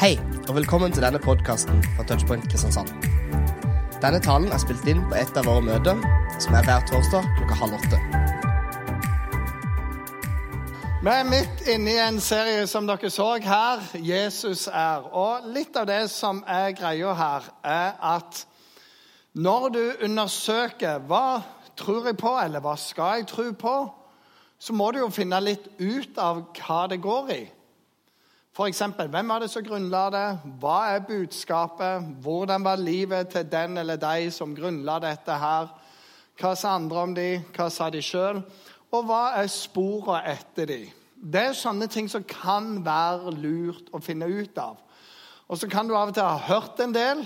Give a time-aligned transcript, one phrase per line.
[0.00, 0.14] Hei,
[0.48, 2.88] og velkommen til denne podkasten fra Touchpoint Kristiansand.
[4.00, 6.00] Denne talen er spilt inn på et av våre møter,
[6.40, 7.98] som er hver torsdag klokka halv åtte.
[11.04, 15.04] Vi er midt inne i en serie som dere så her, 'Jesus er'.
[15.12, 18.46] Og litt av det som er greia her, er at
[19.34, 21.42] når du undersøker hva
[21.76, 23.94] tror jeg på, eller hva skal jeg tro på,
[24.58, 27.50] så må du jo finne litt ut av hva det går i.
[28.60, 30.26] F.eks.: Hvem var det som grunnla det?
[30.60, 32.04] Hva er budskapet?
[32.20, 35.70] Hvordan var livet til den eller de som grunnla dette her?
[36.36, 37.28] Hva sa andre om de?
[37.56, 38.42] Hva sa de sjøl?
[38.92, 40.78] Og hva er sporene etter de?
[41.16, 44.76] Det er sånne ting som kan være lurt å finne ut av.
[45.48, 47.22] Og så kan du av og til ha hørt en del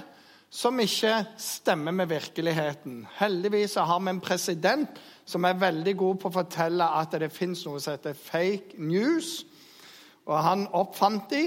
[0.55, 3.09] som ikke stemmer med virkeligheten.
[3.19, 7.67] Heldigvis har vi en president som er veldig god på å fortelle at det fins
[7.67, 9.41] noe som heter fake news.
[10.27, 11.45] Og han oppfant de.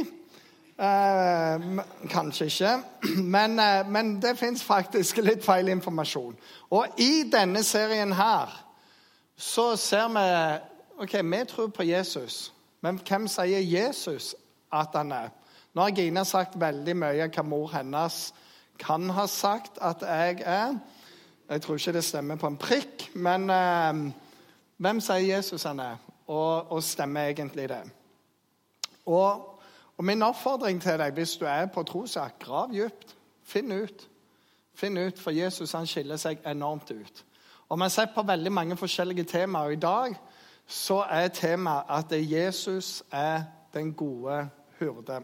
[0.78, 1.62] Eh,
[2.10, 2.74] kanskje ikke.
[3.36, 6.36] Men, eh, men det fins faktisk litt feil informasjon.
[6.70, 8.54] Og i denne serien her
[9.38, 10.26] så ser vi
[11.02, 12.54] OK, vi tror på Jesus.
[12.82, 14.36] Men hvem sier Jesus
[14.74, 15.34] at han er?
[15.74, 18.34] Nå har Gina sagt veldig mye hva mor hennes
[18.78, 20.78] kan ha sagt at jeg er.
[21.50, 24.02] Jeg tror ikke det stemmer på en prikk, men eh,
[24.78, 25.98] hvem sier Jesus han er?
[26.28, 27.82] Og, og stemmer egentlig det?
[29.08, 29.60] Og,
[29.98, 33.16] og, min oppfordring til deg hvis du er på trosak, grav dypt.
[33.44, 34.10] Finn ut.
[34.76, 37.24] Finn ut, For Jesus han skiller seg enormt ut.
[37.70, 39.70] Og Vi har sett på veldig mange forskjellige temaer.
[39.70, 40.16] I dag
[40.68, 45.24] så er temaet at Jesus er den gode hyrde.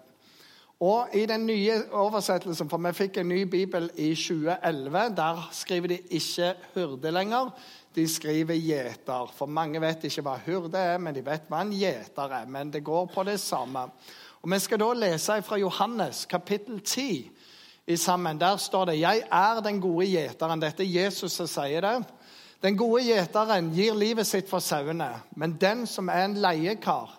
[0.79, 5.87] Og I den nye oversettelsen, for vi fikk en ny bibel i 2011, der skriver
[5.87, 7.51] de ikke hyrde lenger.
[7.93, 9.31] De skriver gjeter.
[9.37, 12.49] For mange vet ikke hva hurde er, men de vet hva en gjeter er.
[12.49, 13.87] Men det går på det samme.
[14.41, 17.31] Og Vi skal da lese fra Johannes kapittel 10
[17.87, 18.39] i sammen.
[18.39, 20.61] Der står det 'Jeg er den gode gjeteren'.
[20.61, 22.05] Dette er Jesus som sier det.
[22.63, 27.09] Den gode gjeteren gir livet sitt for sauene, men den som er en leiekar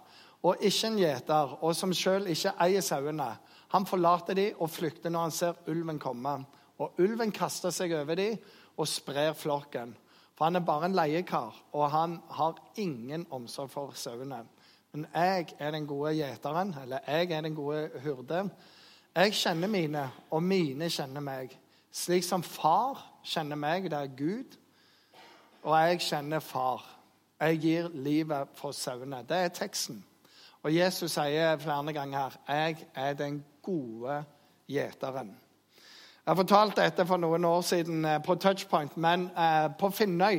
[0.42, 3.30] og ikke en gjeter, og som sjøl ikke eier sauene,
[3.68, 6.44] han forlater de og flykter når han ser ulven komme.
[6.78, 8.30] Og ulven kaster seg over de
[8.76, 9.96] og sprer flokken.
[10.34, 14.42] For han er bare en leiekar, og han har ingen omsorg for sauene.
[14.92, 18.48] Men jeg er den gode gjeteren, eller jeg er den gode hyrde.
[19.14, 21.54] Jeg kjenner mine, og mine kjenner meg.
[21.94, 24.56] Slik som far kjenner meg, det er Gud,
[25.62, 26.82] og jeg kjenner far.
[27.40, 29.22] Jeg gir livet for sauene.
[29.28, 30.04] Det er teksten.
[30.64, 34.24] Og Jesus sier flere ganger her 'Jeg er den gode
[34.70, 35.43] gjeteren'.
[36.24, 40.38] Jeg fortalte dette for noen år siden eh, på Touchpoint, men eh, på Finnøy,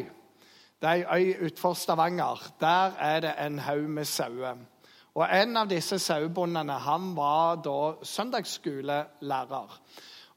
[0.82, 4.64] det er ei øy utenfor Stavanger, der er det en haug med sauer.
[5.14, 9.78] Og En av disse sauebondene han var da søndagsskolelærer.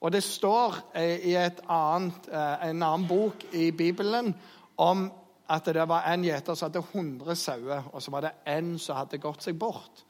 [0.01, 4.35] Og Det står eh, i annet, en annen bok i Bibelen
[4.77, 5.09] om
[5.49, 9.01] at det var en gjeter som hadde 100 sauer, og så var det én som
[9.01, 10.05] hadde gått seg bort.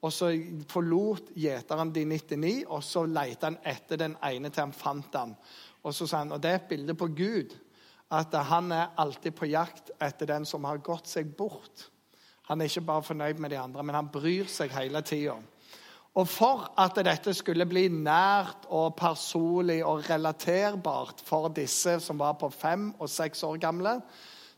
[0.00, 0.30] Og så
[0.70, 5.34] forlot gjeteren de 99, og så lette han etter den ene til han fant ham.
[5.84, 7.52] Og så sa han, og det er et bilde på Gud,
[8.10, 11.90] at han er alltid på jakt etter den som har gått seg bort.
[12.48, 15.36] Han er ikke bare fornøyd med de andre, men han bryr seg hele tida.
[16.18, 22.34] Og for at dette skulle bli nært og personlig og relaterbart for disse som var
[22.40, 24.00] på fem og seks år gamle,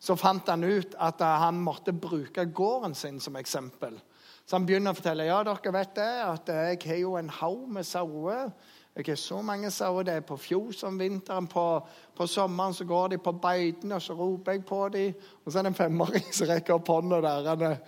[0.00, 4.00] så fant han ut at han måtte bruke gården sin som eksempel.
[4.46, 7.66] Så han begynner å fortelle ja, dere vet det, at jeg har jo en haug
[7.72, 8.50] med sauer.
[8.96, 10.04] Jeg har så mange sauer.
[10.04, 11.46] Det er på fjos om vinteren.
[11.48, 11.80] På,
[12.16, 15.14] på, sommeren så går de på beitene, og så roper jeg på dem.
[15.44, 17.78] Og så er det en femåring som rekker opp hånda der.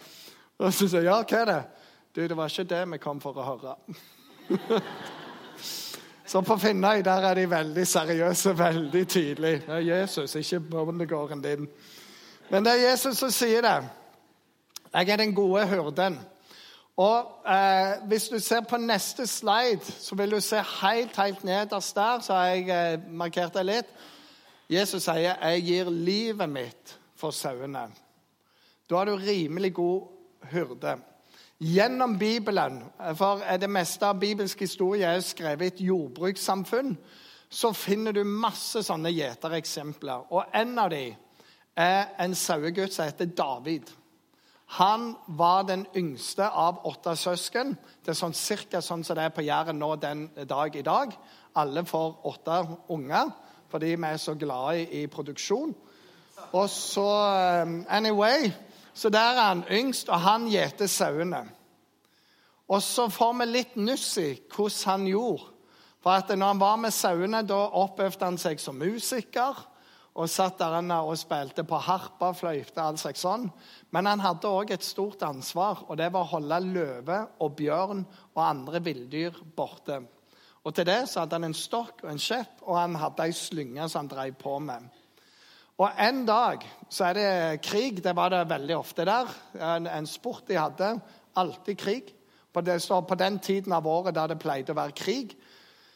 [0.59, 1.61] Og så sier ja, hva er det?
[2.15, 3.75] Du, det var ikke det vi kom for å høre.
[6.31, 9.65] så på Finnøy der er de veldig seriøse, veldig tydelige.
[9.67, 11.67] Det er Jesus, ikke bondegården din.
[12.49, 13.81] Men det er Jesus som sier det.
[14.95, 16.21] Jeg er den gode hyrden.
[16.97, 21.97] Og eh, Hvis du ser på neste slide, så vil du se helt, helt nederst
[21.97, 23.91] der, så har jeg eh, markert det litt.
[24.71, 27.91] Jesus sier 'Jeg gir livet mitt for sauene'.
[28.91, 30.03] Da er du rimelig god
[30.53, 30.97] hyrde.
[31.61, 32.83] Gjennom Bibelen,
[33.15, 36.97] for det meste av bibelsk historie er skrevet i et jordbrukssamfunn,
[37.51, 40.33] så finner du masse sånne gjetereksempler.
[40.33, 41.15] Og en av dem
[41.77, 43.91] er en sauegutt som heter David.
[44.75, 47.77] Han var den yngste av åtte søsken.
[48.03, 51.13] Det er sånn cirka sånn som det er på Jæren nå den dag i dag.
[51.55, 52.61] Alle får åtte
[52.91, 53.31] unger
[53.71, 55.73] fordi vi er så glade i, produksjon.
[56.55, 57.07] Og så
[57.67, 58.53] um, Anyway,
[58.95, 61.41] så der er han yngst, og han gjeter sauene.
[62.69, 65.51] Og så får vi litt nuss i hvordan han gjorde.
[66.03, 69.59] For at når han var med sauene, da oppøvde han seg som musiker.
[70.15, 73.49] Og satt der og spilte på harpa, fløyte, all slags sånn.
[73.91, 78.05] Men han hadde òg et stort ansvar, og det var å holde løve og bjørn
[78.37, 79.99] og andre villdyr borte.
[80.65, 83.35] Og til det så hadde han en stokk og en kjepp, og han hadde ei
[83.37, 84.87] slynge som han drev på med.
[85.83, 87.99] Og En dag så er det krig.
[88.05, 89.31] Det var det veldig ofte der.
[89.59, 90.93] En, en sport de hadde.
[91.35, 92.15] Alltid krig.
[92.55, 95.33] På, det, på den tiden av året da det pleide å være krig,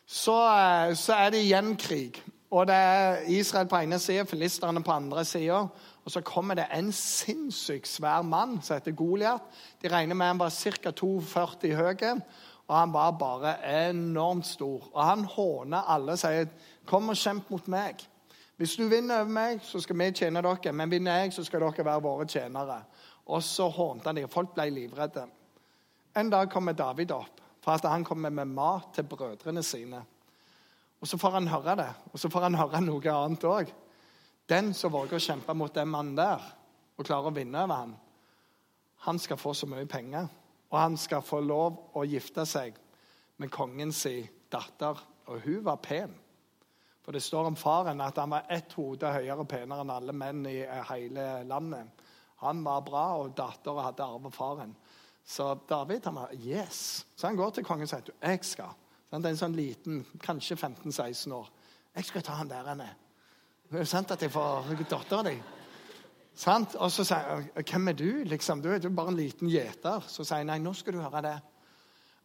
[0.02, 2.18] så, eh, så er det igjen krig.
[2.50, 5.66] Og det er Israel på ene sida, filisterne på andre sida.
[6.04, 9.42] Og så kommer det en sinnssykt svær mann som heter Goliat.
[9.82, 10.90] De regner med han var ca.
[10.90, 12.20] 2,40 høy.
[12.68, 13.54] Og han var bare
[13.88, 14.88] enormt stor.
[14.92, 16.46] Og han håner alle og sier,
[16.86, 18.08] 'Kom og kjemp mot meg.'
[18.56, 20.72] Hvis du vinner over meg, så skal vi tjene dere.
[20.72, 22.82] Men vinner jeg, så skal dere være våre tjenere.
[23.26, 24.28] Og så hånte han dem.
[24.28, 25.26] Folk ble livredde.
[26.16, 30.02] En dag kommer David opp, for at han kommer med mat til brødrene sine.
[30.98, 33.70] Og så får han høre det, og så får han høre noe annet òg.
[34.48, 36.42] Den som våger å kjempe mot den mannen der
[36.98, 37.96] og klarer å vinne over ham,
[39.06, 40.26] han skal få så mye penger.
[40.68, 42.76] Og han skal få lov å gifte seg
[43.38, 44.02] med kongens
[44.50, 44.98] datter.
[45.28, 46.16] Og hun var pen.
[47.04, 50.12] For det står om faren at han var ett hode høyere og penere enn alle
[50.12, 50.58] menn i
[50.90, 52.02] hele landet.
[52.42, 54.74] Han var bra, og dattera hadde arvet faren.
[55.24, 57.06] Så David han var yes.
[57.16, 58.76] Så han går til kongen og sier jeg skal.
[59.08, 61.46] Det er en sånn liten, kanskje 15-16 år.
[61.96, 62.96] Jeg skal ta han der han er.
[63.68, 65.36] Det er sant at jeg får dattera di.
[66.78, 67.24] Og så sier
[67.56, 68.62] jeg, 'Hvem er du?' liksom?
[68.62, 70.00] Du er jo bare en liten gjeter.
[70.06, 71.42] Så sier jeg, 'Nei, nå skal du høre det.'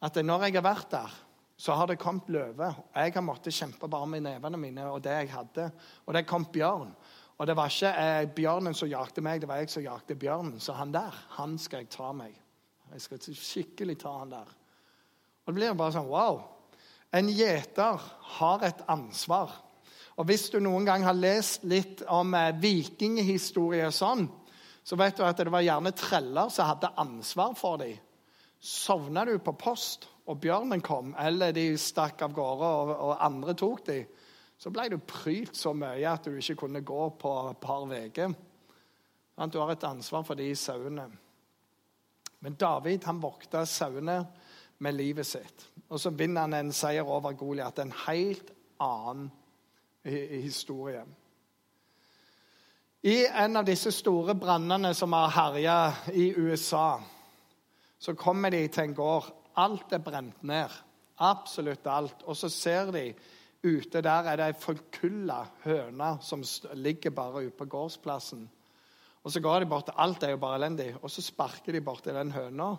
[0.01, 1.09] At når jeg har vært der,
[1.57, 2.75] så har det kommet løve.
[2.95, 5.71] Jeg har måttet kjempe bare med nevene mine og det jeg hadde.
[6.06, 6.95] Og det kom bjørn.
[7.38, 10.59] Og det var ikke eh, bjørnen som jakte meg, det var jeg som jakte bjørnen.
[10.59, 12.36] Så han der, han skal jeg ta meg.
[12.91, 14.50] Jeg skal skikkelig ta han der.
[15.45, 16.41] Og det blir bare sånn wow.
[17.13, 18.01] En gjeter
[18.38, 19.51] har et ansvar.
[20.18, 24.25] Og Hvis du noen gang har lest litt om eh, vikinghistorie og sånn,
[24.83, 27.95] så vet du at det var gjerne treller som hadde ansvar for dem.
[28.63, 33.56] Sovna du på post, og bjørnen kom, eller de stakk av gårde, og, og andre
[33.60, 34.06] tok dem,
[34.57, 38.36] så ble du prylt så mye at du ikke kunne gå på et par uker.
[39.51, 41.10] Du har et ansvar for de sauene.
[42.39, 44.21] Men David han vokta sauene
[44.83, 45.65] med livet sitt.
[45.89, 47.80] Og så vinner han en seier over Goliat.
[47.80, 48.51] En helt
[48.83, 49.30] annen
[50.03, 51.03] historie.
[53.03, 55.77] I en av disse store brannene som har herja
[56.15, 57.01] i USA,
[58.00, 59.27] så kommer de til en gård.
[59.59, 60.71] Alt er brent ned.
[61.19, 62.24] Absolutt alt.
[62.24, 63.09] Og så ser de
[63.63, 66.44] ute der er det ei forkulla høne som
[66.75, 68.47] ligger bare ute på gårdsplassen.
[69.24, 70.89] Og så går de bort Alt er jo bare elendig.
[71.01, 72.74] Og så sparker de bort til den høna.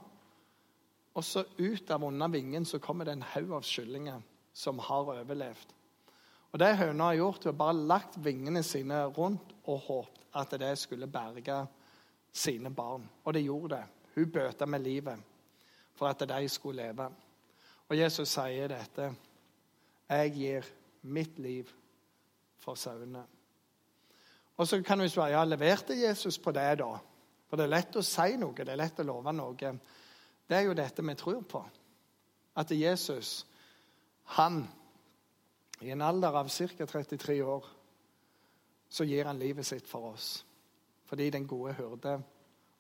[1.15, 4.23] Og så ut av under vingen så kommer det en haug av kyllinger
[4.53, 5.75] som har overlevd.
[6.55, 10.51] Og Det høna har gjort, hun har bare lagt vingene sine rundt og håpet at
[10.59, 11.67] det skulle berge
[12.33, 13.09] sine barn.
[13.25, 13.85] Og det gjorde det.
[14.15, 15.19] Hun bøta med livet
[15.95, 17.09] for at de skulle leve.
[17.89, 19.11] Og Jesus sier dette.
[20.09, 20.67] Jeg gir
[21.03, 21.71] mitt liv
[22.59, 23.25] for sauene.
[24.57, 26.93] Og så kan du spørre ja, leverte Jesus på det, da?
[27.49, 29.73] For det er lett å si noe, det er lett å love noe.
[30.49, 31.63] Det er jo dette vi tror på.
[32.57, 33.47] At Jesus,
[34.37, 34.65] han
[35.81, 36.87] i en alder av ca.
[36.87, 37.67] 33 år
[38.89, 40.45] så gir han livet sitt for oss.
[41.05, 42.19] Fordi den gode hyrde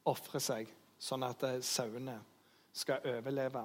[0.08, 2.18] ofrer seg sånn at eh, sauene
[2.74, 3.64] skal overleve.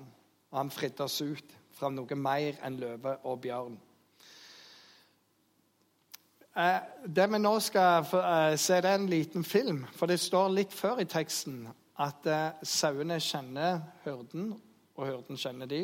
[0.50, 3.78] Og han fridde oss ut fra noe mer enn løve og bjørn.
[6.60, 9.86] Eh, det vi nå skal eh, se, det er en liten film.
[9.96, 11.68] For det står litt før i teksten
[12.00, 12.28] at
[12.64, 14.54] sauene kjenner hyrden,
[14.96, 15.84] og hyrden kjenner de.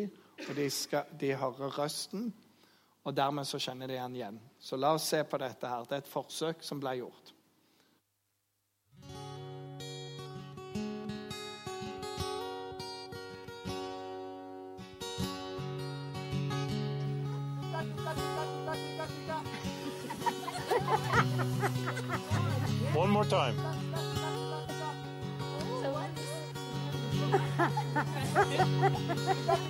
[0.50, 2.34] Og de, skal, de hører røsten,
[3.06, 4.40] og dermed så kjenner de han igjen.
[4.60, 5.88] Så la oss se på dette her.
[5.88, 7.32] Det er et forsøk som ble gjort.
[22.96, 23.85] One more time.
[28.36, 29.65] ハハハハ!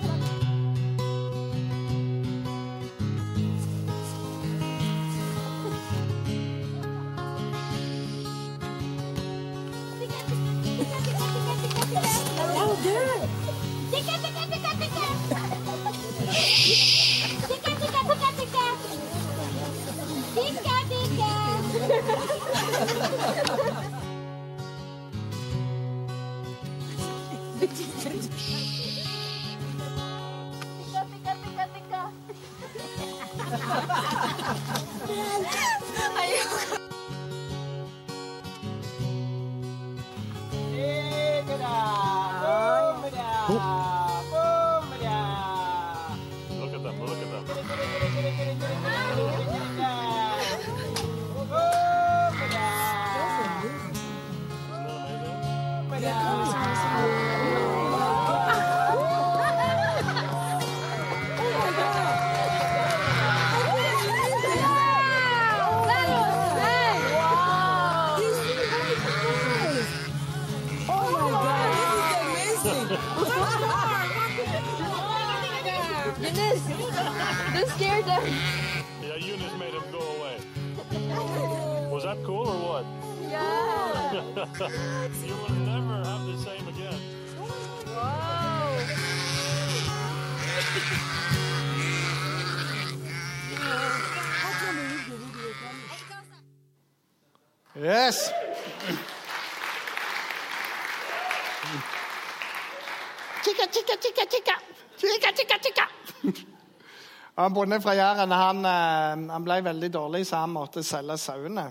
[107.46, 111.66] Han bonden fra Jæren han, eh, han ble veldig dårlig, så han måtte selge sauene.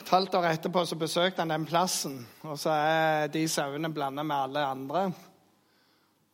[0.00, 4.24] Et halvt år etterpå så besøkte han den plassen, og så er de sauene blanda
[4.26, 5.02] med alle andre.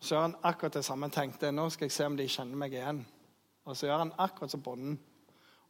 [0.01, 1.11] Så gjør han akkurat det samme.
[1.11, 3.05] tenkte nå skal jeg se om de kjenner meg igjen.
[3.67, 4.99] Og så gjør han akkurat som bonden.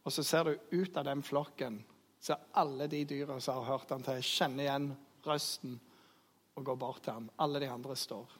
[0.05, 1.83] Og så ser du ut av den flokken
[2.19, 4.89] ser alle de dyra som har hørt han til, kjenner igjen
[5.27, 5.75] røsten
[6.55, 7.29] og går bort til ham.
[7.35, 8.31] Alle de andre står.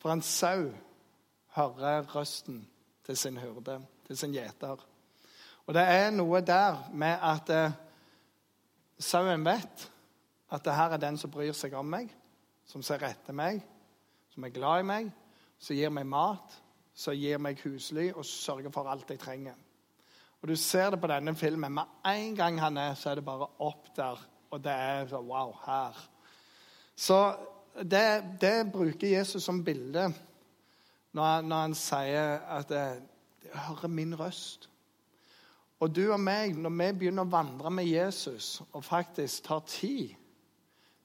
[0.00, 0.72] For en sau
[1.54, 2.64] hører røsten
[3.06, 4.80] til sin hyrde, til sin gjeter.
[5.66, 7.76] Og det er noe der med at eh,
[8.98, 9.88] sauen vet
[10.52, 12.10] at det her er den som bryr seg om meg,
[12.68, 13.62] som ser etter meg,
[14.34, 15.12] som er glad i meg,
[15.58, 16.58] som gir meg mat,
[16.94, 19.56] som gir meg husly og sørger for alt jeg trenger.
[20.42, 21.72] Og Du ser det på denne filmen.
[21.72, 24.20] Med en gang han er, så er det bare opp der.
[24.50, 25.96] Og det er så Wow, her.
[26.96, 27.36] Så
[27.80, 30.12] det, det bruker Jesus som bilde
[31.14, 33.02] når, han- når han sier at jeg
[33.54, 34.68] 'Hører min røst'.
[35.80, 40.14] Og du og meg, når vi begynner å vandre med Jesus og faktisk tar tid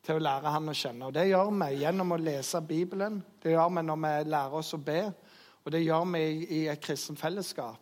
[0.04, 1.06] til å lære han å kjenne.
[1.06, 4.74] Og Det gjør vi gjennom å lese Bibelen, det gjør vi når vi lærer oss
[4.74, 5.14] å be,
[5.66, 7.80] og det gjør vi i, i et kristent fellesskap.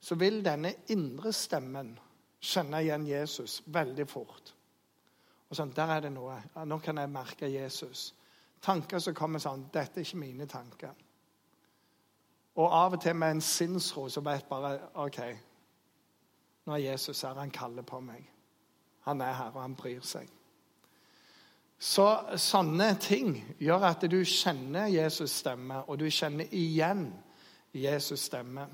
[0.00, 1.98] Så vil denne indre stemmen
[2.40, 4.54] kjenne igjen Jesus veldig fort.
[5.50, 6.42] Og sånn, Der er det noe.
[6.56, 8.14] Ja, nå kan jeg merke Jesus.
[8.62, 10.94] Tanker som kommer sånn Dette er ikke mine tanker.
[12.58, 15.20] Og av og til med en sinnsro så vet bare OK,
[16.66, 17.38] nå er Jesus her.
[17.38, 18.24] Han kaller på meg.
[19.06, 20.28] Han er her, og han bryr seg.
[21.78, 22.04] Så
[22.42, 27.06] sånne ting gjør at du kjenner Jesus stemme, og du kjenner igjen
[27.72, 28.66] Jesus stemme.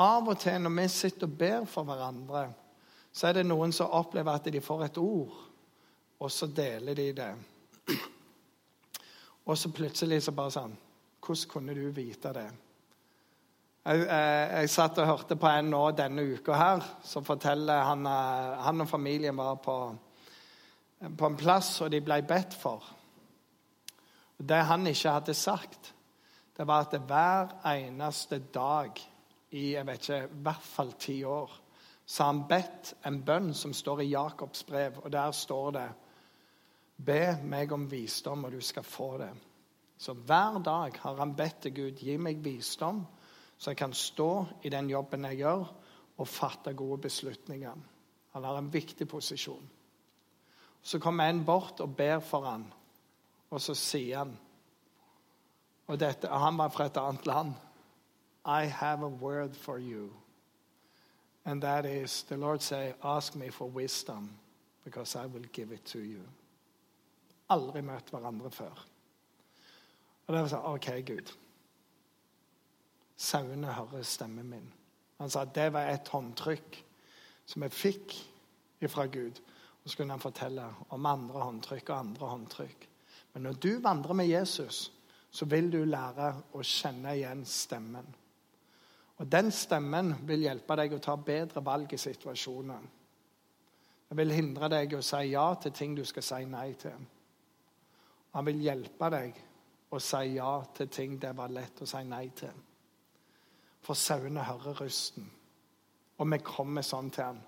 [0.00, 2.46] Av og til når vi sitter og ber for hverandre,
[3.12, 5.36] så er det noen som opplever at de får et ord,
[6.18, 7.32] og så deler de det.
[9.44, 10.74] Og så plutselig så bare sånn
[11.22, 12.48] Hvordan kunne du vite det?
[13.82, 18.06] Jeg, jeg, jeg satt og hørte på en nå denne uka her, som forteller han,
[18.06, 19.78] eh, han og familien var på,
[21.02, 22.84] på en plass, og de ble bedt for.
[24.38, 25.90] Og Det han ikke hadde sagt,
[26.54, 29.00] det var at hver eneste dag
[29.52, 31.56] i jeg vet ikke, i hvert fall ti år,
[32.06, 35.88] så har han bedt en bønn som står i Jakobs brev, og der står det
[37.02, 39.32] Be meg om visdom, og du skal få det.
[39.98, 43.00] Så hver dag har han bedt til Gud gi meg visdom,
[43.62, 45.68] så jeg kan stå i den jobben jeg gjør,
[46.18, 47.74] og fatte gode beslutninger.
[48.34, 49.68] Han har en viktig posisjon.
[50.82, 52.64] Så kommer en bort og ber for han,
[53.50, 54.32] og så sier han
[55.86, 57.54] og dette, Han var fra et annet land.
[58.44, 60.10] I have a word for you.
[61.44, 64.30] And that is, the Lord say, ask me for wisdom,
[64.84, 66.22] because I will give it to you.
[67.50, 68.86] Aldri møtt hverandre før.
[70.26, 71.32] Og det var sånn, OK, Gud.
[73.22, 74.68] Sauene hører stemmen min.
[75.22, 76.78] Han sa at det var et håndtrykk
[77.46, 78.14] som jeg fikk
[78.90, 79.38] fra Gud.
[79.82, 80.64] Og så kunne han fortelle
[80.94, 82.88] om andre håndtrykk og andre håndtrykk.
[83.32, 84.92] Men når du vandrer med Jesus,
[85.30, 88.08] så vil du lære å kjenne igjen stemmen.
[89.22, 92.82] Og den stemmen vil hjelpe deg å ta bedre valg i situasjoner.
[94.08, 97.06] Det vil hindre deg å si ja til ting du skal si nei til.
[98.34, 99.40] Han vil hjelpe deg
[99.92, 102.52] å si ja til ting det var lett å si nei til.
[103.82, 105.26] For sauene hører røsten,
[106.18, 107.40] og vi kommer sånn til ham.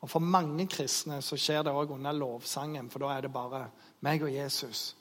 [0.00, 3.64] Og For mange kristne så skjer det òg under lovsangen, for da er det bare
[4.06, 4.94] meg og Jesus.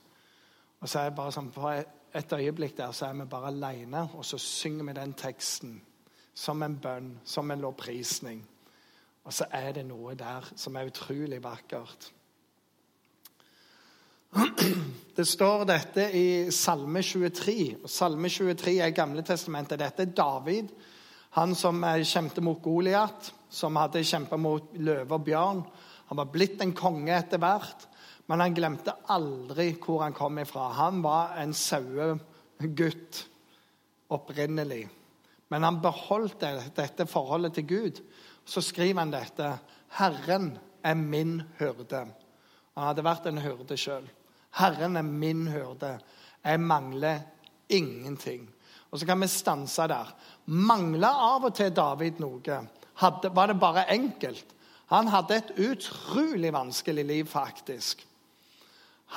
[0.81, 1.69] Og så er det bare sånn, På
[2.13, 5.81] et øyeblikk der så er vi bare alene, og så synger vi den teksten
[6.33, 8.45] som en bønn, som en lovprisning.
[9.23, 12.11] Og så er det noe der som er utrolig vakkert.
[15.15, 17.77] Det står dette i Salme 23.
[17.83, 19.79] og Salme 23 er Gamle testamentet.
[19.79, 20.73] Dette er David,
[21.37, 25.63] han som eh, kjempet mot Goliat, som hadde kjempet mot løve og bjørn.
[26.11, 27.87] Han var blitt en konge etter hvert,
[28.27, 30.67] men han glemte aldri hvor han kom ifra.
[30.75, 33.23] Han var en sauegutt
[34.13, 34.83] opprinnelig.
[35.47, 36.43] Men han beholdt
[36.75, 38.01] dette forholdet til Gud.
[38.47, 39.53] Så skriver han dette.
[39.97, 42.05] Herren er min hyrde.
[42.77, 44.05] Han hadde vært en hyrde sjøl.
[44.59, 45.95] Herren er min hyrde.
[46.45, 47.23] Jeg mangler
[47.73, 48.43] ingenting.
[48.91, 50.11] Og så kan vi stanse der.
[50.53, 52.59] Mangla av og til David noe?
[53.01, 54.53] Hadde, var det bare enkelt?
[54.93, 58.05] Han hadde et utrolig vanskelig liv, faktisk.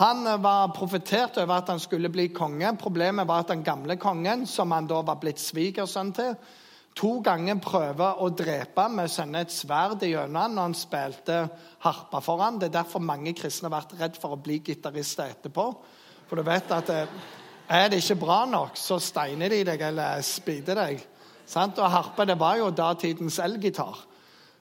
[0.00, 2.73] Han var profetert over at han skulle bli konge.
[2.81, 6.33] Problemet var at den gamle kongen, som han da var blitt svigersønn til,
[6.99, 11.39] to ganger prøver å drepe med å sende et sverd gjennom han når han spilte
[11.87, 12.59] harpa for ham.
[12.59, 15.67] Det er derfor mange kristne har vært redd for å bli gitarister etterpå.
[16.29, 17.17] For du vet at eh,
[17.71, 21.03] er det ikke bra nok, så steiner de deg eller spider deg.
[21.51, 24.07] Og harpe det var jo datidens elgitar.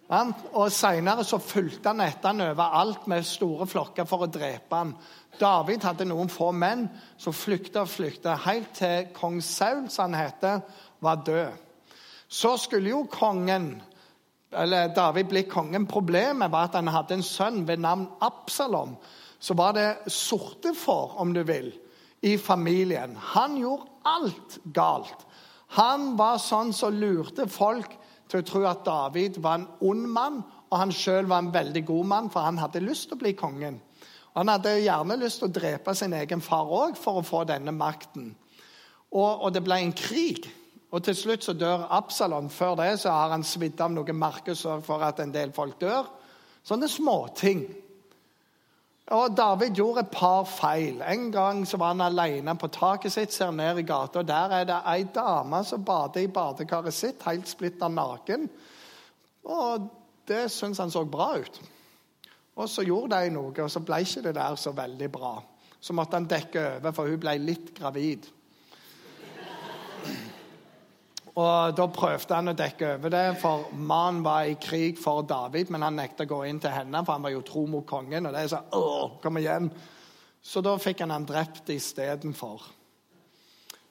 [0.09, 4.95] Og Senere så fulgte han etter han overalt med store flokker for å drepe han.
[5.37, 10.17] David hadde noen få menn som flykta og flykta helt til kong Saul, som han
[10.23, 10.63] heter,
[11.05, 11.68] var død.
[12.29, 13.71] Så skulle jo kongen,
[14.53, 15.87] eller David bli kongen.
[15.89, 18.95] Problemet var at han hadde en sønn ved navn Absalom.
[19.39, 21.71] Så var det sorte for, om du vil,
[22.21, 23.15] i familien.
[23.33, 25.25] Han gjorde alt galt.
[25.77, 27.91] Han var sånn som lurte folk
[28.29, 31.83] til å tro at David var en ond mann, og han sjøl var en veldig
[31.85, 33.79] god mann, for han hadde lyst til å bli kongen.
[34.33, 37.43] Og Han hadde gjerne lyst til å drepe sin egen far òg for å få
[37.49, 38.35] denne makten.
[39.09, 40.45] Og, og det ble en krig.
[40.89, 42.49] Og til slutt så dør Absalon.
[42.49, 46.07] Før det så har han svidd av noen merker for at en del folk dør.
[46.65, 47.61] Sånne småting.
[49.09, 51.01] Og David gjorde et par feil.
[51.01, 54.53] En gang så var han alene på taket sitt, ser ned i gata, og der
[54.59, 58.45] er det ei dame som bader i badekaret sitt, helt splitter naken.
[59.49, 59.87] Og
[60.29, 61.61] det syns han så bra ut.
[62.59, 65.39] Og så gjorde de noe, og så ble ikke det der så veldig bra.
[65.79, 68.27] Så måtte han dekke over, for hun ble litt gravid.
[71.39, 75.69] Og Da prøvde han å dekke over det, for mannen var i krig for David,
[75.71, 78.25] men han nekta å gå inn til henne, for han var jo tro mot kongen.
[78.25, 79.71] og det er sånn, Åh, kom igjen.
[80.41, 82.63] Så da fikk han han drept istedenfor.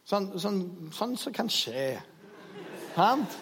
[0.08, 1.98] Sånn, sånn, sånn som kan skje.
[2.94, 3.37] Sant?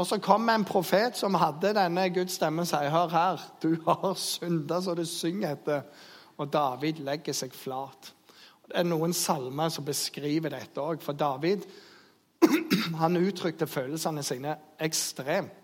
[0.00, 3.74] Og så kom en profet som hadde denne Guds stemme og sier, hør her, du
[3.84, 5.84] har synda så du synger etter.
[6.40, 8.14] Og David legger seg flat.
[8.64, 11.02] Det er noen salmer som beskriver dette òg.
[11.04, 11.66] For David
[13.00, 15.56] han uttrykte følelsene sine ekstremt.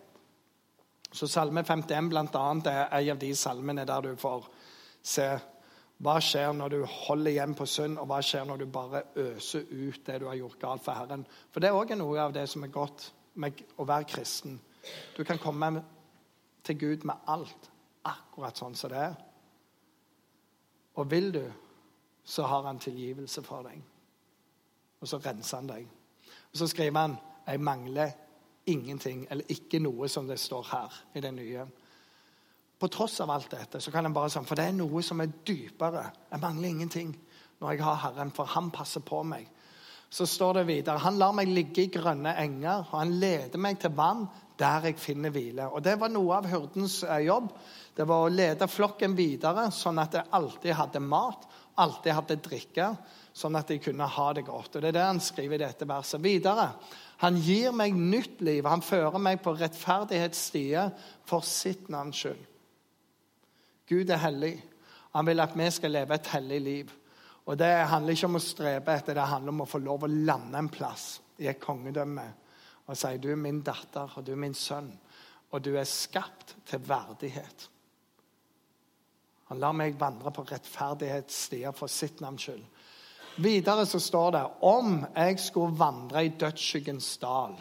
[1.12, 4.48] Så Salme 51 blant annet, er en av de salmene der du får
[5.06, 5.28] se
[6.04, 9.64] hva skjer når du holder igjen på synd, og hva skjer når du bare øser
[9.70, 11.24] ut det du har gjort galt for Herren.
[11.52, 13.06] For det er òg noe av det som er godt
[13.40, 14.58] med å være kristen.
[15.16, 15.70] Du kan komme
[16.66, 17.70] til Gud med alt,
[18.04, 19.16] akkurat sånn som det er.
[21.00, 21.44] Og vil du,
[22.24, 23.80] så har han tilgivelse for deg.
[25.00, 25.95] Og så renser han deg.
[26.56, 28.14] Og så skriver han jeg mangler
[28.66, 31.66] ingenting, eller ikke noe, som det står her i det nye.
[32.80, 35.20] På tross av alt dette så kan en bare sånn, for det er noe som
[35.20, 36.06] er dypere.
[36.30, 37.12] Jeg mangler ingenting
[37.60, 39.44] når jeg har Herren, for han passer på meg.
[40.08, 43.76] Så står det videre Han lar meg ligge i grønne enger, og han leder meg
[43.82, 44.24] til vann
[44.56, 45.68] der jeg finner hvile.
[45.68, 47.52] Og Det var noe av hyrdens eh, jobb.
[47.96, 51.44] Det var å lede flokken videre, sånn at jeg alltid hadde mat,
[51.82, 52.90] alltid hadde drikke
[53.36, 54.76] sånn at de kunne ha det godt.
[54.76, 56.22] Og Det er det han skriver i dette verset.
[56.24, 56.70] Videre.
[57.24, 58.64] Han gir meg nytt liv.
[58.66, 60.92] Han fører meg på rettferdighetsstier
[61.28, 62.46] for sitt navns skyld.
[63.86, 64.56] Gud er hellig.
[65.14, 66.96] Han vil at vi skal leve et hellig liv.
[67.46, 70.10] Og Det handler ikke om å strebe etter, det handler om å få lov å
[70.10, 72.24] lande en plass i et kongedømme
[72.86, 74.90] og si du er min datter og du er min sønn,
[75.50, 77.68] og du er skapt til verdighet.
[79.50, 82.64] Han lar meg vandre på rettferdighetsstier for sitt navns skyld.
[83.36, 87.54] Videre så står det om jeg skulle vandre i dødsskyggens dal.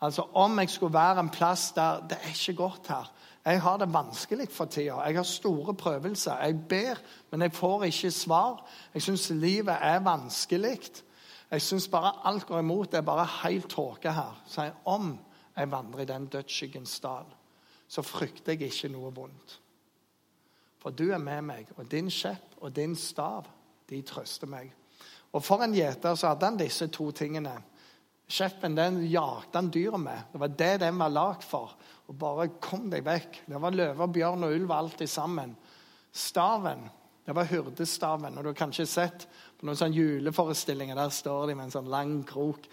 [0.00, 3.10] Altså om jeg skulle være en plass der det er ikke godt her.
[3.44, 5.00] Jeg har det vanskelig for tida.
[5.00, 6.36] Jeg har store prøvelser.
[6.44, 8.66] Jeg ber, men jeg får ikke svar.
[8.94, 10.78] Jeg syns livet er vanskelig.
[11.50, 12.92] Jeg syns bare alt går imot.
[12.92, 14.42] Det er bare helt tåke her.
[14.46, 15.18] Så om
[15.56, 17.24] jeg vandrer i den dødsskyggens dal,
[17.88, 19.60] så frykter jeg ikke noe vondt.
[20.80, 23.48] For du er med meg, og din skjepp og din stav,
[23.90, 24.70] de trøster meg.
[25.34, 27.52] Og For en gjeter så hadde han disse to tingene.
[28.30, 30.30] Skjeppen den jakte han dyret med.
[30.32, 31.74] Det var det den var lagd for.
[32.10, 33.42] Og bare kom deg vekk.
[33.46, 35.54] Det var løve, bjørn og ulv alltid sammen.
[36.10, 36.86] Staven,
[37.26, 38.38] det var hyrdestaven.
[38.38, 39.26] Og du har kanskje sett
[39.58, 42.66] på noen sånne juleforestillinger, der står de med en sånn lang krok.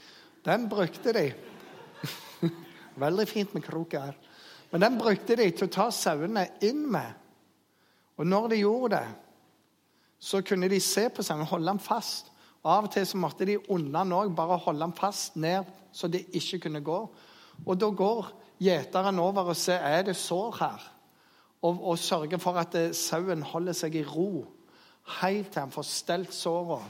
[0.46, 1.28] Den brukte de.
[3.06, 4.18] Veldig fint med krok her.
[4.72, 7.27] Men den brukte de til å ta sauene inn med.
[8.18, 9.08] Og når de gjorde det,
[10.20, 12.32] så kunne de se på seg og holde ham fast.
[12.64, 15.68] Og Av og til så måtte de unna han òg, bare holde ham fast ned
[15.98, 17.00] så de ikke kunne gå.
[17.66, 18.30] Og da går
[18.62, 20.84] gjeteren over og ser er det sår her,
[21.62, 24.46] og, og sørger for at det, sauen holder seg i ro
[25.22, 26.82] helt til han får stelt såra,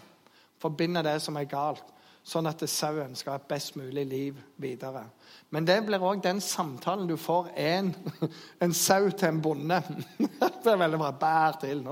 [0.57, 1.85] forbinder det som er galt,
[2.27, 5.05] sånn at sauen skal ha et best mulig liv videre.
[5.49, 7.93] Men det blir òg den samtalen du får en,
[8.63, 9.81] en sau til en bonde.
[10.63, 11.11] Det er veldig bra.
[11.15, 11.85] Bær til.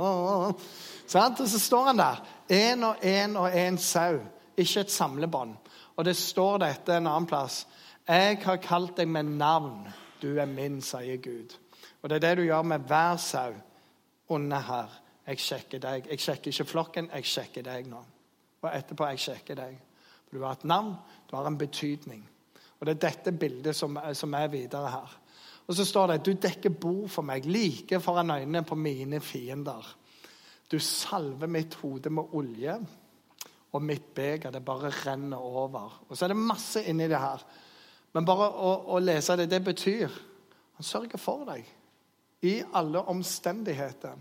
[1.08, 1.40] Sant?
[1.40, 2.20] Og så står han der.
[2.52, 4.20] Én og én og én sau.
[4.58, 5.56] Ikke et samlebånd.
[5.96, 7.64] Og det står dette en annen plass.
[8.08, 9.88] Jeg har kalt deg med navn.
[10.22, 11.56] Du er min, sier Gud.
[12.02, 13.56] Og det er det du gjør med hver sau
[14.30, 15.00] under her.
[15.28, 16.12] Jeg sjekker deg.
[16.12, 18.04] Jeg sjekker ikke flokken, jeg sjekker deg nå.
[18.62, 19.85] Og etterpå jeg sjekker deg.
[20.36, 20.96] Du har et navn,
[21.30, 22.24] du har en betydning.
[22.80, 25.14] Og Det er dette bildet som, som er videre her.
[25.66, 29.96] Og så står det du dekker bord for meg like foran øynene på mine fiender.
[30.72, 32.76] Du salver mitt hode med olje,
[33.74, 36.02] og mitt beger det bare renner over.
[36.10, 37.42] Og Så er det masse inni det her.
[38.14, 40.22] Men bare å, å lese det, det betyr
[40.76, 41.68] han sørger for deg
[42.46, 44.16] i alle omstendigheter.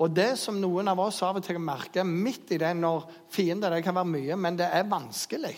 [0.00, 3.74] Og det som noen av oss av og til merker midt i det når fiender
[3.74, 5.56] Det kan være mye, men det er vanskelig.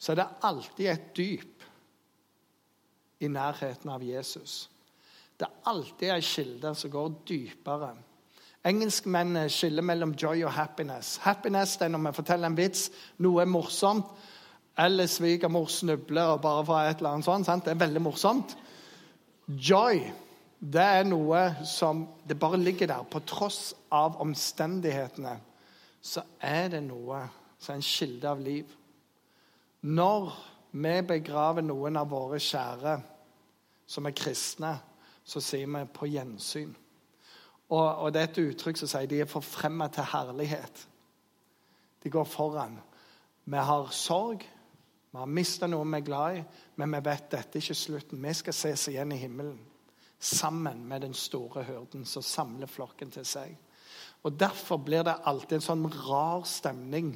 [0.00, 1.66] Så er det alltid et dyp
[3.20, 4.70] i nærheten av Jesus.
[5.36, 7.90] Det er alltid ei kilde som går dypere.
[8.66, 11.14] Engelskmennene skiller mellom joy og happiness.
[11.24, 12.88] Happiness det er når vi forteller en vits,
[13.24, 14.08] noe er morsomt,
[14.80, 17.48] eller svigermor snubler og bare får et eller annet sånt.
[17.48, 17.64] Sant?
[17.64, 18.56] Det er veldig morsomt.
[19.48, 20.02] Joy
[20.60, 23.04] det er noe som det bare ligger der.
[23.08, 25.38] På tross av omstendighetene
[26.04, 27.22] så er det noe
[27.60, 28.74] som er en kilde av liv.
[29.80, 30.28] Når
[30.76, 32.98] vi begraver noen av våre kjære
[33.88, 34.74] som er kristne,
[35.24, 36.74] så sier vi 'på gjensyn'.
[37.70, 40.88] Og, og det er et uttrykk som sier de er forfremma til herlighet.
[42.02, 42.80] De går foran.
[43.44, 44.40] Vi har sorg,
[45.12, 46.44] vi har mista noen vi er glad i,
[46.76, 48.22] men vi vet dette er ikke slutten.
[48.22, 49.69] Vi skal ses igjen i himmelen
[50.20, 53.56] sammen med den store hyrden som samler flokken til seg.
[54.22, 57.14] Og Derfor blir det alltid en sånn rar stemning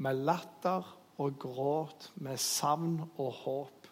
[0.00, 0.86] med latter
[1.20, 3.88] og gråt, med savn og håp.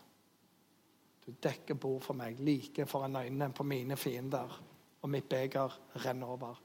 [1.27, 4.49] Du dekker bord for meg like foran øynene på mine fiender,
[5.03, 6.57] og mitt beger renner over.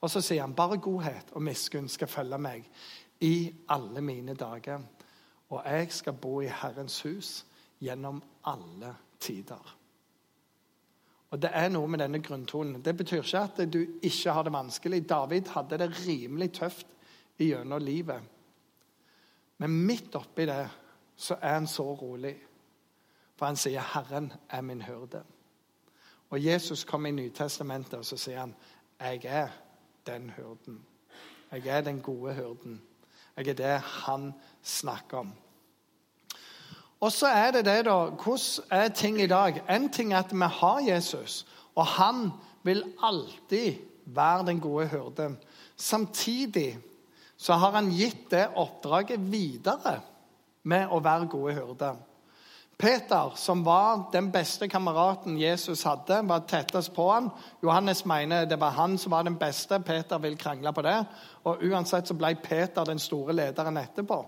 [0.00, 2.68] Og så sier han bare godhet og miskunn skal følge meg
[3.24, 4.84] i alle mine dager.
[5.50, 7.46] Og jeg skal bo i Herrens hus
[7.80, 9.79] gjennom alle tider.
[11.30, 12.82] Og Det er noe med denne grunntonen.
[12.82, 15.08] Det betyr ikke at du ikke har det vanskelig.
[15.08, 16.86] David hadde det rimelig tøft
[17.38, 18.22] gjennom livet.
[19.58, 20.64] Men midt oppi det
[21.16, 22.34] så er han så rolig.
[23.36, 25.22] For han sier 'Herren er min hyrde'.
[26.30, 28.54] Og Jesus kom i Nytestamentet og så sier han
[29.00, 29.48] 'Jeg er
[30.06, 30.80] den hyrden'.
[31.52, 32.82] Jeg er den gode hyrden.
[33.36, 35.32] Jeg er det han snakker om.
[37.00, 39.62] Og så er det det, da Hvordan er ting i dag?
[39.70, 42.30] En ting er at vi har Jesus, og han
[42.62, 43.74] vil alltid
[44.06, 45.36] være den gode hyrde.
[45.76, 46.78] Samtidig
[47.36, 50.00] så har han gitt det oppdraget videre
[50.62, 51.94] med å være gode hyrde.
[52.80, 57.28] Peter, som var den beste kameraten Jesus hadde, var tettest på han.
[57.62, 59.80] Johannes mener det var han som var den beste.
[59.80, 60.96] Peter vil krangle på det.
[61.44, 64.22] Og Uansett så ble Peter den store lederen etterpå.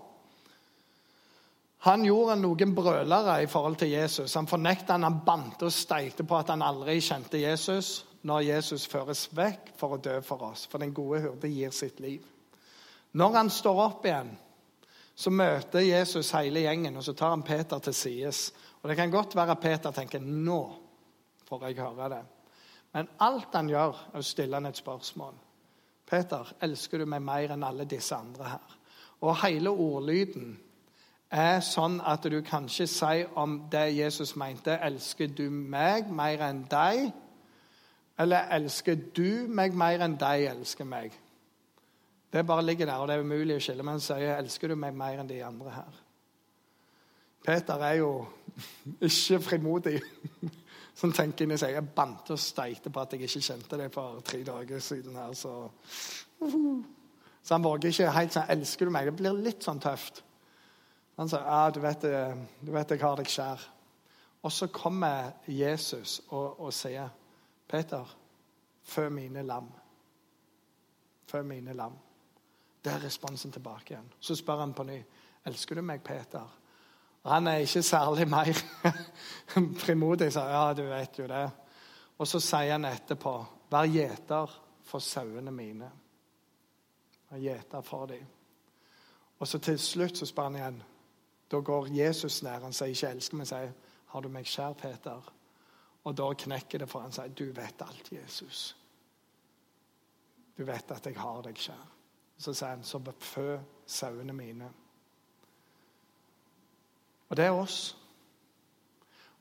[1.83, 4.33] Han gjorde noen brølere i forhold til Jesus.
[4.39, 8.85] Han fornekta han, han bante og steikte på at han aldri kjente Jesus når Jesus
[8.87, 10.63] føres vekk for å dø for oss.
[10.71, 12.23] For den gode hyrde gir sitt liv.
[13.19, 14.31] Når han står opp igjen,
[15.15, 18.47] så møter Jesus hele gjengen, og så tar han Peter til sides.
[18.81, 20.61] Og Det kan godt være at Peter tenker nå
[21.47, 22.23] får jeg høre det.
[22.93, 25.35] Men alt han gjør, er å stille han et spørsmål.
[26.09, 28.77] Peter, elsker du meg mer enn alle disse andre her?
[29.23, 30.55] Og hele ordlyden
[31.33, 36.41] er sånn at du kan ikke si om det Jesus mente, 'Elsker du meg mer
[36.49, 37.11] enn deg?'
[38.19, 41.19] Eller 'Elsker du meg mer enn de elsker meg?'
[42.33, 43.83] Det bare ligger der, og det er umulig å skille.
[43.83, 46.01] Men sier, 'Elsker du meg mer enn de andre her?'
[47.45, 48.25] Peter er jo
[49.01, 50.01] ikke frimodig.
[50.95, 54.19] Som tenker inni seg Jeg bante og steite på at jeg ikke kjente det for
[54.19, 55.15] tre dager siden.
[55.15, 55.69] her, Så,
[57.43, 60.23] så han våger ikke helt sånn 'Elsker du meg?' Det blir litt sånn tøft.
[61.15, 63.67] Han sa ja, du vet, eh, du vet jeg har deg kjær.
[64.43, 67.09] Og så kommer Jesus og, og sier,
[67.67, 68.15] 'Peter,
[68.83, 69.71] fø mine lam.'
[71.27, 71.93] Fø mine lam.
[72.83, 74.11] Det er responsen tilbake igjen.
[74.19, 75.03] Så spør han på ny,
[75.45, 76.59] 'Elsker du meg, Peter?'
[77.23, 78.53] Og Han er ikke særlig mer
[79.85, 80.33] frimodig.
[80.33, 81.51] sa, ja, du vet jo det.
[82.17, 85.91] Og så sier han etterpå, 'Vær gjeter for sauene mine.'
[87.29, 88.25] Vær gjeter for dem.
[89.39, 90.83] Og så til slutt så spør han igjen.
[91.53, 92.59] Da går Jesus nær.
[92.59, 93.71] Han sier ikke 'elsker', men sier
[94.05, 95.33] 'Har du meg kjær, Peter?'
[96.03, 98.75] Og da knekker det for han sier 'Du vet alt, Jesus'.
[100.57, 101.87] Du vet at jeg har deg kjær.
[102.37, 104.73] Så sier han 'Så befø sauene mine'.
[107.29, 107.97] Og det er oss.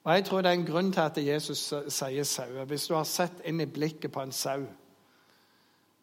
[0.05, 2.64] Og Jeg tror det er en grunn til at Jesus sier sauer.
[2.64, 4.66] Hvis du har sett inn i blikket på en sau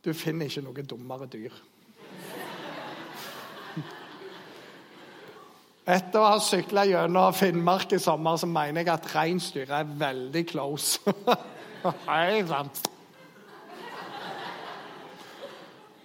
[0.06, 1.52] Du finner ikke noe dummere dyr.
[5.90, 10.44] Etter å ha sykla gjennom Finnmark i sommer, så mener jeg at reinsdyr er veldig
[10.52, 11.02] close.
[12.10, 12.70] Hei sann.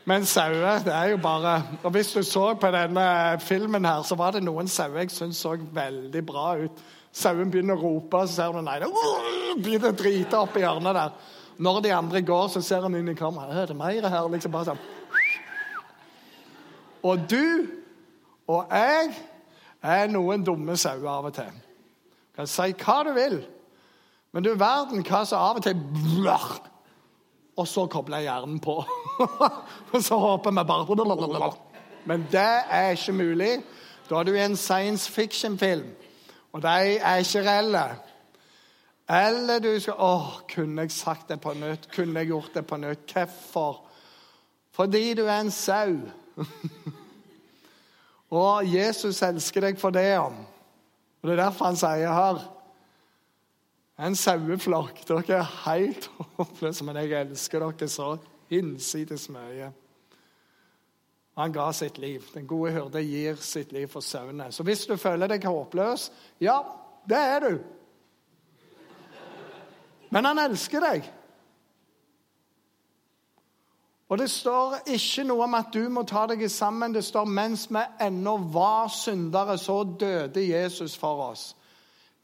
[0.09, 3.05] Men sauer, det er jo bare Og hvis du så på denne
[3.40, 6.83] filmen her, så var det noen sauer jeg syntes så veldig bra ut.
[7.14, 8.88] Sauen begynner å rope, så ser du nei, det
[9.64, 11.12] begynner å drite opp i hjørnet der.
[11.64, 13.61] Når de andre går, så ser han inn i kameraet.
[13.62, 14.33] Er det mer her?
[14.33, 14.83] Liksom bare sånn.
[17.05, 17.68] Og du
[18.49, 19.12] og jeg
[19.85, 21.51] er noen dumme sauer av og til.
[21.53, 23.37] Du kan si hva du vil,
[24.35, 26.47] men du verden hva som av og til blør.
[27.55, 28.81] Og så kobler hjernen på.
[29.92, 31.53] og så håper vi bare
[32.05, 33.53] Men det er ikke mulig.
[34.09, 35.87] Da er du i en science fiction-film,
[36.53, 37.85] og de er ikke reelle.
[39.09, 41.88] Eller du skal Å, kunne jeg sagt det på nytt?
[41.92, 43.12] Kunne jeg gjort det på nytt?
[43.12, 43.83] Hvorfor?
[44.75, 46.01] Fordi du er en sau.
[48.35, 50.18] Og Jesus elsker deg for det.
[50.18, 50.35] om.
[51.23, 52.42] Og Det er derfor han sier her
[53.99, 55.05] En saueflokk.
[55.07, 58.16] Dere er helt håpløse, men jeg elsker dere så
[58.51, 59.68] hinsides mye.
[61.38, 62.23] Han ga sitt liv.
[62.35, 64.51] Den gode hyrde gir sitt liv for sauene.
[64.53, 66.59] Så hvis du føler deg håpløs, ja,
[67.09, 67.59] det er du.
[70.11, 71.07] Men han elsker deg.
[74.09, 76.93] Og det står ikke noe om at du må ta deg sammen.
[76.93, 81.55] Det står mens vi ennå var syndere, så døde Jesus for oss.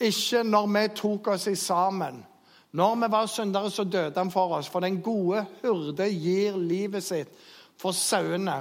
[0.00, 2.24] Ikke når vi tok oss i sammen.
[2.72, 4.68] Når vi var syndere, så døde han for oss.
[4.68, 7.32] For den gode hyrde gir livet sitt
[7.80, 8.60] for sauene.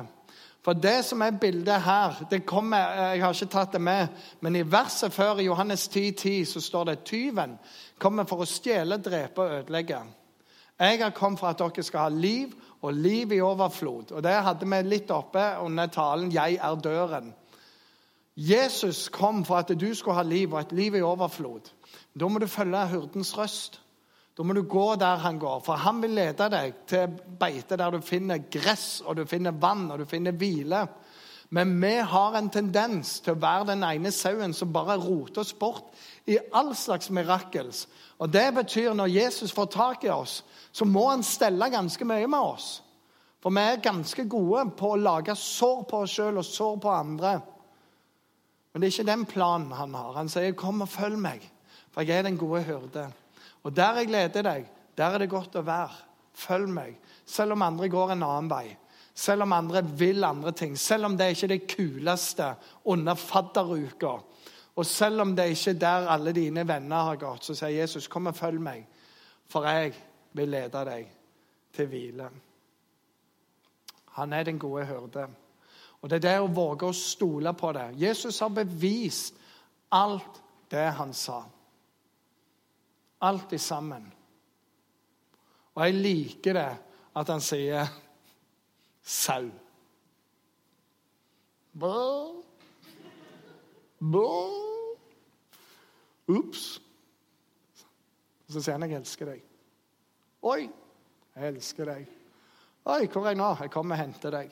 [0.64, 4.08] For det som er bildet her det kommer, Jeg har ikke tatt det med,
[4.42, 7.58] men i verset før, i Johannes 10,10, 10, så står det tyven
[8.00, 10.00] kommer for å stjele, drepe og ødelegge.
[10.80, 14.12] Jeg har kommet for at dere skal ha liv og liv i overflod.
[14.12, 17.34] Og Det hadde vi litt oppe under talen 'Jeg er døren'.
[18.36, 21.72] Jesus kom for at du skulle ha liv, og et liv i overflod.
[22.20, 23.82] Da må du følge hyrdens røst.
[24.38, 27.08] Da må du gå der han går, for han vil lede deg til
[27.40, 30.88] beite der du finner gress, og du finner vann og du finner hvile.
[31.50, 35.54] Men vi har en tendens til å være den ene sauen som bare roter oss
[35.58, 35.96] bort
[36.30, 37.88] i all slags mirakels.
[38.22, 42.28] Og Det betyr når Jesus får tak i oss, så må han stelle ganske mye
[42.30, 42.68] med oss.
[43.42, 46.92] For vi er ganske gode på å lage sår på oss sjøl og sår på
[46.92, 47.40] andre.
[48.70, 50.14] Men det er ikke den planen han har.
[50.14, 51.42] Han sier, 'Kom og følg meg,
[51.92, 53.12] for jeg er den gode hyrde.'
[53.64, 54.66] Og der jeg leder deg,
[54.98, 55.96] der er det godt å være.
[56.34, 58.78] Følg meg, selv om andre går en annen vei.
[59.20, 60.78] Selv om andre vil andre ting.
[60.80, 62.54] Selv om det ikke er det kuleste
[62.86, 64.14] under fadderuka.
[64.76, 68.08] Og selv om det ikke er der alle dine venner har gått, så sier Jesus,
[68.08, 68.88] 'Kom og følg meg,
[69.50, 69.94] for jeg
[70.34, 71.12] vil lede deg
[71.74, 72.30] til hvile.
[74.06, 75.28] Han er den gode hyrde.
[76.02, 78.02] Og Det er det å våge å stole på det.
[78.02, 79.36] Jesus har bevist
[79.92, 81.44] alt det han sa.
[83.22, 84.14] Alt i sammen.
[85.76, 86.78] Og jeg liker det
[87.16, 87.88] at han sier
[89.10, 89.50] sau.
[91.72, 92.44] Bå.
[93.98, 94.28] Bå.
[96.28, 96.82] Ops.
[98.48, 99.42] Så sier han 'jeg elsker deg'.
[100.42, 100.70] Oi,
[101.36, 102.08] jeg elsker deg.
[102.86, 103.56] Oi, hvor er jeg nå?
[103.60, 104.52] Jeg kommer og henter deg.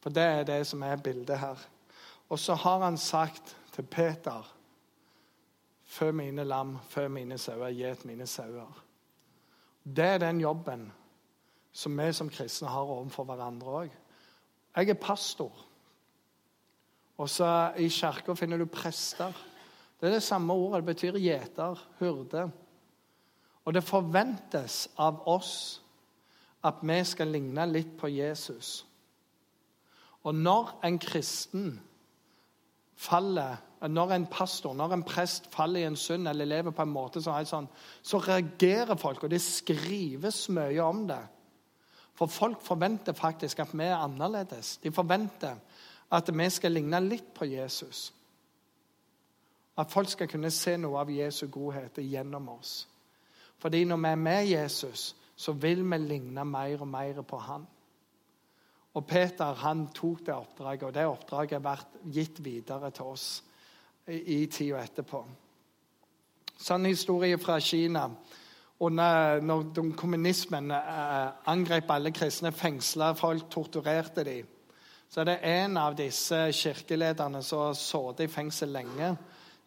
[0.00, 1.58] For det er det som er bildet her.
[2.28, 4.52] Og så har han sagt til Peter
[5.84, 8.82] Fø mine lam, fø mine sauer, gjet mine sauer.
[9.84, 10.92] Det er den jobben
[11.76, 13.96] som vi som kristne har overfor hverandre òg.
[14.76, 15.52] Jeg er pastor.
[17.16, 19.32] Og så I kirka finner du prester.
[20.00, 20.82] Det er det samme ordet.
[20.82, 22.46] Det betyr gjeter, hyrde.
[23.64, 25.82] Og det forventes av oss
[26.64, 28.84] at vi skal ligne litt på Jesus.
[30.24, 31.80] Og når en kristen
[32.96, 36.90] faller Når en pastor, når en prest faller i en synd eller lever på en
[36.90, 37.66] måte som er sånn,
[38.02, 41.20] så reagerer folk, og det skrives mye om det.
[42.16, 44.76] For folk forventer faktisk at vi er annerledes.
[44.82, 45.56] De forventer
[46.10, 48.12] at vi skal ligne litt på Jesus.
[49.76, 52.86] At folk skal kunne se noe av Jesu godhet gjennom oss.
[53.60, 57.66] Fordi når vi er med Jesus, så vil vi ligne mer og mer på han.
[58.96, 63.26] Og Peter han tok det oppdraget, og det oppdraget har vært gitt videre til oss
[64.08, 65.20] i, tida etterpå.
[66.56, 68.06] Sann historie fra Kina.
[68.80, 74.50] Under, når kommunismen eh, angrep alle kristne, fengsla folk, torturerte dem,
[75.08, 79.14] så er det en av disse kirkelederne som sittet i fengsel lenge,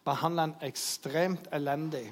[0.06, 2.04] behandla han ekstremt elendig.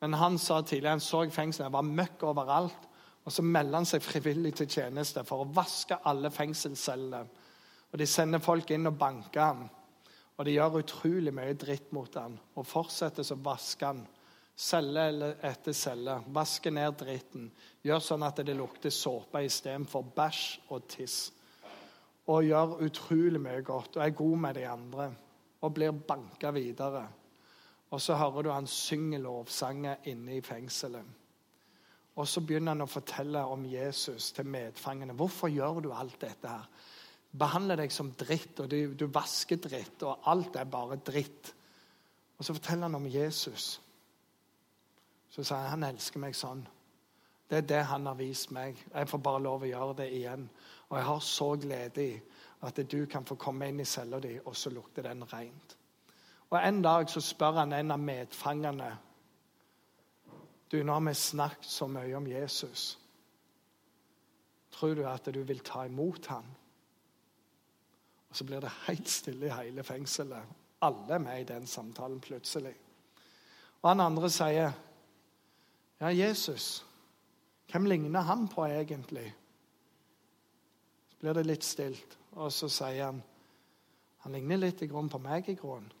[0.00, 2.88] Men han sa tidligere han så fengselet, det var møkk overalt.
[3.22, 7.20] Og så melder han seg frivillig til tjeneste for å vaske alle fengselscellene.
[7.92, 9.62] Og De sender folk inn og banker ham.
[10.38, 12.34] Og de gjør utrolig mye dritt mot ham.
[12.56, 14.00] Og fortsetter så vasker han.
[14.56, 16.18] Celle etter celle.
[16.34, 17.48] Vaske ned dritten.
[17.82, 21.18] Gjør sånn at det lukter såpe istedenfor bæsj og tiss.
[22.30, 25.08] Og gjør utrolig mye godt og er god med de andre.
[25.62, 27.06] Og blir banka videre.
[27.92, 31.18] Og så hører du han synge lovsanger inne i fengselet.
[32.16, 35.16] Og så begynner han å fortelle om Jesus til medfangene.
[35.16, 36.66] Hvorfor gjør du alt dette her?
[37.32, 41.54] Behandler deg som dritt, og du, du vasker dritt, og alt er bare dritt.
[42.36, 43.78] Og så forteller han om Jesus.
[45.32, 46.62] Så sier han han elsker meg sånn.
[47.48, 48.76] Det er det han har vist meg.
[48.92, 50.44] Jeg får bare lov å gjøre det igjen.
[50.88, 52.14] Og jeg har så glede i
[52.62, 55.76] at du kan få komme inn i cella di, og så lukter den rent.
[56.52, 58.90] Og En dag så spør han en av medfangene
[60.70, 62.98] du, Nå har vi snakket så mye om Jesus.
[64.72, 66.46] Tror du at du vil ta imot ham?
[68.30, 70.56] Og Så blir det helt stille i hele fengselet.
[70.80, 72.74] Alle er med i den samtalen plutselig.
[73.82, 74.72] Og han andre sier,
[76.02, 76.86] 'Ja, Jesus,
[77.70, 79.34] hvem ligner han på egentlig?'
[81.10, 83.22] Så blir det litt stilt, og så sier han,
[84.18, 85.92] 'Han ligner litt i grunnen på meg i grunnen.'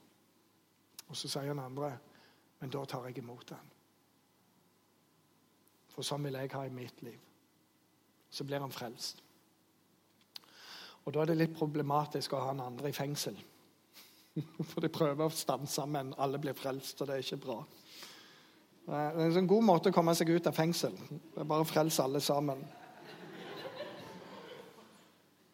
[1.08, 1.98] Og så sier han andre,
[2.60, 3.70] 'Men da tar jeg imot han.'
[5.88, 7.20] For sånn vil jeg ha i mitt liv.
[8.30, 9.22] Så blir han frelst.
[11.04, 13.36] Og Da er det litt problematisk å ha han andre i fengsel.
[14.70, 17.64] For de prøver å stanse, men alle blir frelst, og det er ikke bra.
[18.86, 20.94] Det er en sånn god måte å komme seg ut av fengsel.
[21.08, 22.64] Det er bare å frelse alle sammen.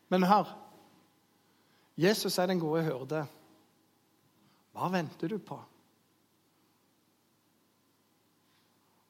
[0.09, 0.55] Men hør.
[1.99, 3.27] Jesus er den gode hyrde.
[4.73, 5.59] Hva venter du på?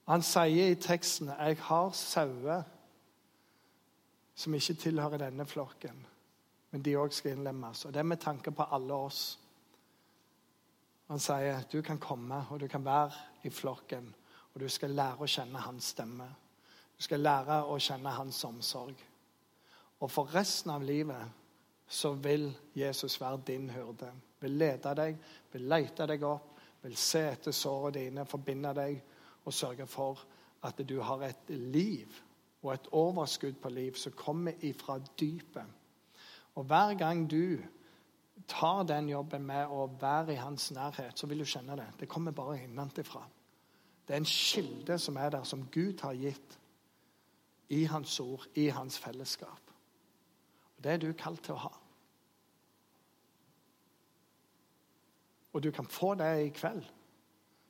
[0.08, 2.62] Han sier i teksten 'Jeg har sauer
[4.34, 6.06] som ikke tilhører denne flokken',
[6.70, 7.84] men de òg skal innlemmes.
[7.84, 9.38] Og det er med tanke på alle oss.
[11.08, 14.14] Han sier du kan komme og du kan være i flokken,
[14.54, 16.28] og du skal lære å kjenne hans stemme.
[16.98, 18.96] Du skal lære å kjenne hans omsorg.
[20.00, 21.36] Og for resten av livet
[21.88, 24.10] så vil Jesus være din hyrde.
[24.40, 25.18] Vil lede deg,
[25.52, 29.00] vil lete deg opp, vil se etter sårene dine, forbinde deg
[29.44, 30.20] og sørge for
[30.66, 32.22] at du har et liv
[32.62, 35.66] og et overskudd på liv som kommer ifra dypet.
[36.58, 37.58] Og hver gang du
[38.48, 41.86] tar den jobben med å være i hans nærhet, så vil du kjenne det.
[42.00, 43.22] Det kommer bare innenfra.
[44.08, 46.58] Det er en kilde som er der, som Gud har gitt
[47.68, 49.74] i hans ord, i hans fellesskap.
[50.76, 51.74] Og Det er du kalt til å ha.
[55.52, 56.84] Og du kan få det i kveld.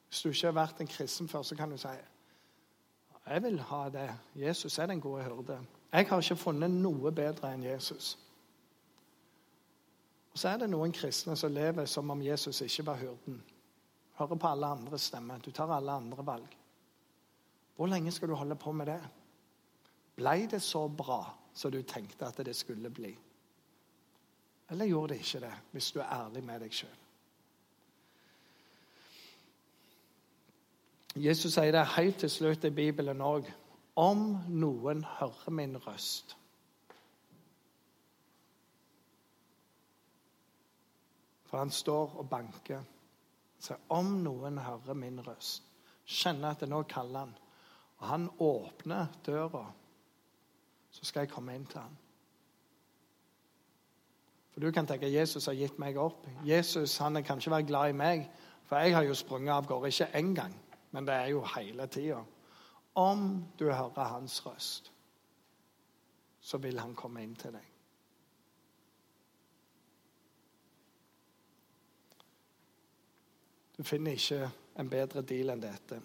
[0.08, 1.88] Hvis du ikke har vært en kristen før, så kan du si
[3.28, 4.08] jeg vil ha det.
[4.34, 5.58] Jesus er den gode hyrde.
[5.92, 8.16] Jeg har ikke funnet noe bedre enn Jesus.
[10.38, 13.40] Så er det noen kristne som lever som om Jesus ikke var hyrden.
[14.20, 15.40] Hører på alle andres stemmer.
[15.42, 16.52] Du tar alle andre valg.
[17.74, 19.00] Hvor lenge skal du holde på med det?
[20.18, 23.10] Blei det så bra som du tenkte at det skulle bli?
[24.70, 26.96] Eller gjorde det ikke det, hvis du er ærlig med deg sjøl?
[31.18, 33.48] Jesus sier det helt til slutt i Bibelen òg.
[33.98, 36.38] Om noen hører min røst
[41.48, 42.84] For han står og banker.
[43.58, 45.64] Så om noen hører min røst,
[46.06, 47.32] kjenner at det nå kaller han,
[47.98, 49.64] og han åpner døra,
[50.90, 51.96] så skal jeg komme inn til han.
[54.52, 56.24] For du kan tenke Jesus har gitt meg opp.
[56.46, 58.24] Jesus han kan ikke være glad i meg,
[58.70, 60.54] for jeg har jo sprunget av gårde ikke én gang
[60.90, 62.22] men det er jo hele tida.
[62.94, 64.92] Om du hører hans røst,
[66.40, 67.67] så vil han komme inn til deg.
[73.78, 76.00] Du finner ikke en bedre deal enn dette.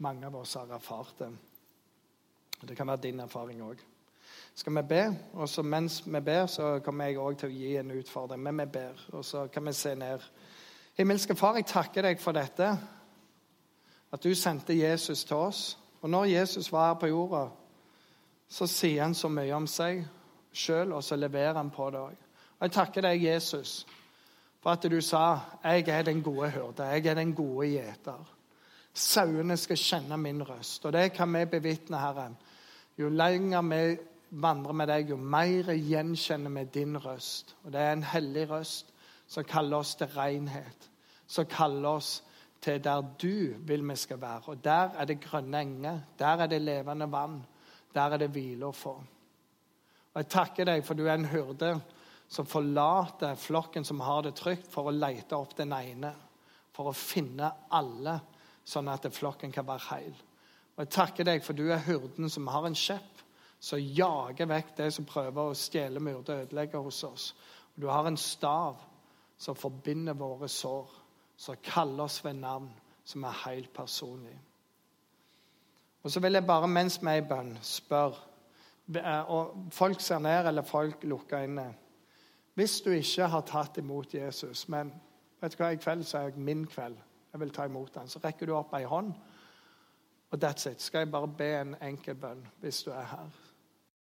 [0.00, 1.28] Mange av oss har erfart det.
[2.62, 3.82] Det kan være din erfaring òg.
[4.54, 5.02] Skal vi be?
[5.32, 8.42] Og så mens vi ber, så kommer jeg òg til å gi en utfordring.
[8.42, 10.24] Men vi ber, og så kan vi se ned.
[10.96, 12.70] Himmelske Far, jeg takker deg for dette.
[14.12, 15.78] At du sendte Jesus til oss.
[16.00, 17.46] Og når Jesus var her på jorda,
[18.48, 20.02] så sier han så mye om seg
[20.52, 22.16] sjøl, og så leverer han på det òg.
[22.58, 23.82] Og jeg takker deg, Jesus,
[24.62, 26.82] for at du sa 'Jeg er den gode hyrde.
[26.82, 28.24] Jeg er den gode gjeter'.
[28.94, 30.84] Sauene skal kjenne min røst.
[30.84, 32.36] Og det kan vi bevitne, Herren.
[32.98, 33.98] Jo lenger vi
[34.30, 37.56] vandrer med deg, jo mer gjenkjenner vi din røst.
[37.64, 38.92] Og det er en hellig røst
[39.26, 40.90] som kaller oss til renhet.
[41.26, 42.22] Som kaller oss
[42.60, 44.42] til der du vil vi skal være.
[44.46, 46.00] Og der er det grønne enger.
[46.18, 47.46] Der er det levende vann.
[47.94, 48.94] Der er det hvile å få.
[50.14, 51.80] Og Jeg takker deg for du er en hyrde
[52.32, 56.14] som forlater flokken som har det trygt, for å lete opp den ene.
[56.72, 58.14] For å finne alle,
[58.64, 60.14] sånn at flokken kan være heil.
[60.72, 63.20] Og Jeg takker deg for du er hurden som har en kjepp,
[63.60, 67.26] som jager vekk det som prøver å stjele, myrde og ødelegge hos oss.
[67.76, 68.80] Du har en stav
[69.36, 70.88] som forbinder våre sår,
[71.36, 72.72] som kaller oss ved navn,
[73.04, 74.34] som er helt personlig.
[76.02, 78.30] Og så vil jeg bare, mens vi er i bønn, spørre
[79.30, 81.68] og Folk ser ned, eller folk lukker inne.
[82.54, 84.92] Hvis du ikke har tatt imot Jesus, men
[85.40, 86.98] vet du hva, i kveld så er jeg min kveld,
[87.32, 89.14] jeg vil ta imot han, så rekker du opp ei hånd,
[90.32, 90.82] og that's it.
[90.82, 93.41] Skal jeg bare be en enkel bønn hvis du er her?